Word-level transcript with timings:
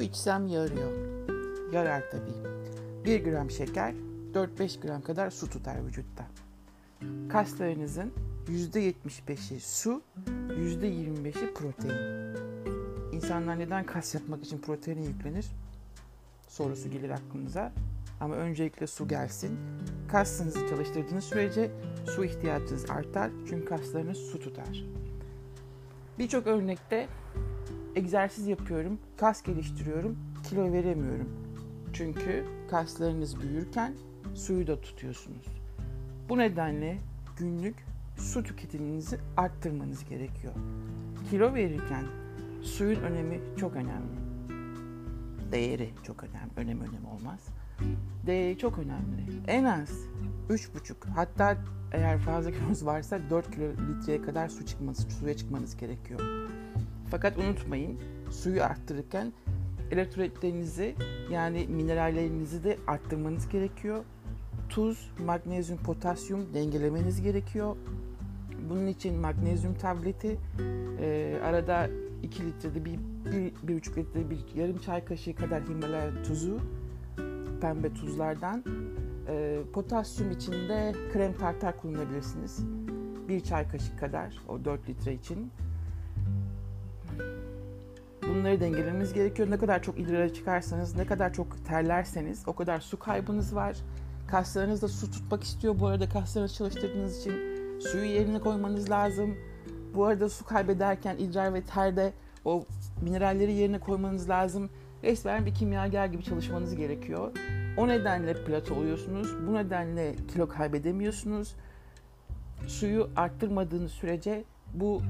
içsem 0.00 0.46
yarıyor. 0.46 0.92
Yarar 1.72 2.10
tabii. 2.10 2.52
1 3.04 3.24
gram 3.24 3.50
şeker 3.50 3.94
4-5 4.34 4.80
gram 4.80 5.02
kadar 5.02 5.30
su 5.30 5.50
tutar 5.50 5.86
vücutta. 5.86 6.26
Kaslarınızın 7.28 8.12
%75'i 8.48 9.60
su, 9.60 10.02
%25'i 10.48 11.54
protein. 11.54 11.96
İnsanlar 13.12 13.58
neden 13.58 13.86
kas 13.86 14.14
yapmak 14.14 14.44
için 14.44 14.58
proteine 14.58 15.04
yüklenir? 15.04 15.46
Sorusu 16.48 16.90
gelir 16.90 17.10
aklınıza. 17.10 17.72
Ama 18.20 18.34
öncelikle 18.34 18.86
su 18.86 19.08
gelsin. 19.08 19.58
Kasınızı 20.08 20.68
çalıştırdığınız 20.68 21.24
sürece 21.24 21.70
su 22.06 22.24
ihtiyacınız 22.24 22.90
artar. 22.90 23.30
Çünkü 23.48 23.64
kaslarınız 23.64 24.18
su 24.18 24.40
tutar. 24.40 24.84
Birçok 26.18 26.46
örnekte 26.46 27.08
egzersiz 27.96 28.46
yapıyorum, 28.46 28.98
kas 29.16 29.42
geliştiriyorum, 29.42 30.18
kilo 30.48 30.72
veremiyorum. 30.72 31.28
Çünkü 31.92 32.44
kaslarınız 32.70 33.40
büyürken 33.42 33.94
suyu 34.34 34.66
da 34.66 34.80
tutuyorsunuz. 34.80 35.46
Bu 36.28 36.38
nedenle 36.38 36.98
günlük 37.38 37.76
su 38.16 38.42
tüketiminizi 38.42 39.18
arttırmanız 39.36 40.04
gerekiyor. 40.08 40.52
Kilo 41.30 41.54
verirken 41.54 42.04
suyun 42.62 43.00
önemi 43.00 43.40
çok 43.56 43.76
önemli. 43.76 44.22
Değeri 45.52 45.90
çok 46.02 46.24
önemli. 46.24 46.50
Önem 46.56 46.80
önem 46.80 47.04
olmaz. 47.04 47.40
Değeri 48.26 48.58
çok 48.58 48.78
önemli. 48.78 49.24
En 49.46 49.64
az 49.64 49.90
3,5 50.50 51.08
hatta 51.14 51.56
eğer 51.92 52.18
fazla 52.18 52.50
kilonuz 52.50 52.86
varsa 52.86 53.20
4 53.30 53.50
kilo 53.50 53.64
litreye 53.64 54.22
kadar 54.22 54.48
su 54.48 54.66
çıkması, 54.66 55.10
suya 55.10 55.36
çıkmanız 55.36 55.76
gerekiyor. 55.76 56.20
Fakat 57.12 57.38
unutmayın 57.38 57.98
suyu 58.30 58.62
arttırırken 58.62 59.32
elektrolitlerinizi 59.90 60.94
yani 61.30 61.66
minerallerinizi 61.66 62.64
de 62.64 62.78
arttırmanız 62.86 63.48
gerekiyor. 63.48 64.04
Tuz, 64.68 65.10
magnezyum, 65.26 65.78
potasyum 65.78 66.54
dengelemeniz 66.54 67.22
gerekiyor. 67.22 67.76
Bunun 68.70 68.86
için 68.86 69.14
magnezyum 69.14 69.74
tableti 69.74 70.38
e, 71.00 71.38
arada 71.44 71.90
2 72.22 72.46
litrede 72.46 72.84
bir, 72.84 72.98
bir, 73.32 73.52
bir 73.68 73.76
buçuk 73.76 73.98
litrede 73.98 74.30
bir 74.30 74.38
yarım 74.54 74.78
çay 74.78 75.04
kaşığı 75.04 75.34
kadar 75.34 75.62
Himalaya 75.68 76.22
tuzu 76.22 76.60
pembe 77.60 77.94
tuzlardan 77.94 78.64
e, 79.28 79.58
potasyum 79.72 80.30
içinde 80.30 80.92
krem 81.12 81.32
tartar 81.32 81.76
kullanabilirsiniz. 81.76 82.64
Bir 83.28 83.40
çay 83.40 83.68
kaşığı 83.68 83.96
kadar 83.96 84.38
o 84.48 84.64
4 84.64 84.88
litre 84.88 85.14
için. 85.14 85.50
Bunları 88.42 88.60
dengelemeniz 88.60 89.12
gerekiyor. 89.12 89.50
Ne 89.50 89.58
kadar 89.58 89.82
çok 89.82 89.98
idrara 89.98 90.32
çıkarsanız, 90.32 90.96
ne 90.96 91.06
kadar 91.06 91.32
çok 91.32 91.64
terlerseniz 91.64 92.42
o 92.46 92.52
kadar 92.52 92.80
su 92.80 92.98
kaybınız 92.98 93.54
var. 93.54 93.76
Kaslarınız 94.28 94.82
da 94.82 94.88
su 94.88 95.10
tutmak 95.10 95.44
istiyor. 95.44 95.80
Bu 95.80 95.86
arada 95.86 96.08
kaslarınızı 96.08 96.54
çalıştırdığınız 96.54 97.20
için 97.20 97.32
suyu 97.80 98.04
yerine 98.04 98.40
koymanız 98.40 98.90
lazım. 98.90 99.36
Bu 99.94 100.04
arada 100.04 100.28
su 100.28 100.44
kaybederken 100.44 101.16
idrar 101.18 101.54
ve 101.54 101.62
terde 101.62 102.12
o 102.44 102.64
mineralleri 103.02 103.52
yerine 103.52 103.80
koymanız 103.80 104.28
lazım. 104.28 104.70
Resmen 105.02 105.46
bir 105.46 105.54
kimyager 105.54 106.06
gibi 106.06 106.24
çalışmanız 106.24 106.76
gerekiyor. 106.76 107.32
O 107.76 107.88
nedenle 107.88 108.44
plato 108.44 108.74
oluyorsunuz. 108.74 109.46
Bu 109.46 109.54
nedenle 109.54 110.16
kilo 110.32 110.48
kaybedemiyorsunuz. 110.48 111.54
Suyu 112.66 113.10
arttırmadığınız 113.16 113.92
sürece 113.92 114.44
bu 114.74 115.02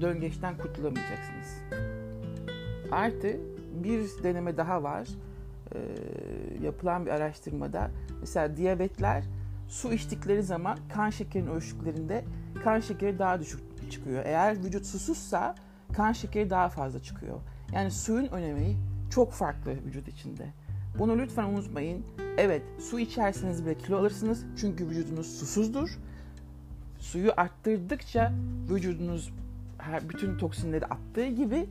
döngeçten 0.00 0.58
kurtulamayacaksınız. 0.58 2.01
Artı 2.92 3.36
bir 3.84 4.22
deneme 4.22 4.56
daha 4.56 4.82
var. 4.82 5.08
Ee, 5.74 5.78
yapılan 6.62 7.06
bir 7.06 7.10
araştırmada 7.10 7.90
mesela 8.20 8.56
diyabetler 8.56 9.24
su 9.68 9.92
içtikleri 9.92 10.42
zaman 10.42 10.78
kan 10.94 11.10
şekerinin 11.10 11.50
ölçtüklerinde 11.50 12.24
kan 12.64 12.80
şekeri 12.80 13.18
daha 13.18 13.40
düşük 13.40 13.60
çıkıyor. 13.90 14.22
Eğer 14.24 14.64
vücut 14.64 14.86
susuzsa 14.86 15.54
kan 15.92 16.12
şekeri 16.12 16.50
daha 16.50 16.68
fazla 16.68 17.02
çıkıyor. 17.02 17.40
Yani 17.72 17.90
suyun 17.90 18.28
önemi 18.28 18.76
çok 19.10 19.32
farklı 19.32 19.70
vücut 19.70 20.08
içinde. 20.08 20.46
Bunu 20.98 21.18
lütfen 21.18 21.44
unutmayın. 21.44 22.04
Evet 22.38 22.62
su 22.80 22.98
içerseniz 22.98 23.64
bile 23.64 23.78
kilo 23.78 23.98
alırsınız 23.98 24.44
çünkü 24.56 24.88
vücudunuz 24.88 25.38
susuzdur. 25.38 25.98
Suyu 26.98 27.32
arttırdıkça 27.36 28.32
vücudunuz 28.70 29.32
bütün 30.08 30.38
toksinleri 30.38 30.86
attığı 30.86 31.26
gibi 31.26 31.66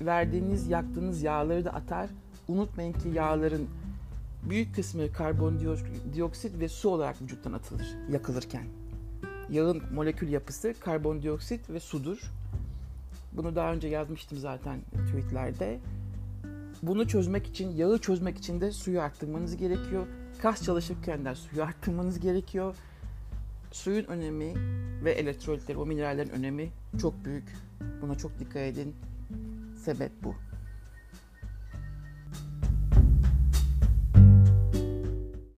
verdiğiniz, 0.00 0.68
yaktığınız 0.68 1.22
yağları 1.22 1.64
da 1.64 1.70
atar. 1.70 2.10
Unutmayın 2.48 2.92
ki 2.92 3.08
yağların 3.08 3.66
büyük 4.42 4.74
kısmı 4.74 5.12
karbondioksit 5.12 6.60
ve 6.60 6.68
su 6.68 6.88
olarak 6.88 7.22
vücuttan 7.22 7.52
atılır 7.52 7.86
yakılırken. 8.10 8.64
Yağın 9.50 9.82
molekül 9.94 10.28
yapısı 10.28 10.74
karbondioksit 10.80 11.70
ve 11.70 11.80
sudur. 11.80 12.18
Bunu 13.32 13.56
daha 13.56 13.72
önce 13.72 13.88
yazmıştım 13.88 14.38
zaten 14.38 14.80
tweetlerde. 15.08 15.78
Bunu 16.82 17.08
çözmek 17.08 17.46
için, 17.46 17.76
yağı 17.76 17.98
çözmek 17.98 18.38
için 18.38 18.60
de 18.60 18.72
suyu 18.72 19.00
arttırmanız 19.00 19.56
gerekiyor. 19.56 20.06
Kas 20.42 20.62
çalışırken 20.62 21.24
de 21.24 21.34
suyu 21.34 21.62
arttırmanız 21.62 22.20
gerekiyor. 22.20 22.74
Suyun 23.72 24.04
önemi 24.04 24.54
ve 25.04 25.12
elektrolitler, 25.12 25.74
o 25.74 25.86
minerallerin 25.86 26.30
önemi 26.30 26.70
çok 27.00 27.24
büyük. 27.24 27.44
Buna 28.02 28.14
çok 28.14 28.38
dikkat 28.38 28.56
edin. 28.56 28.94
Sebep 29.78 30.12
bu. 30.22 30.47